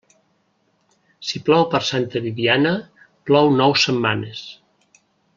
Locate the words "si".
1.31-1.41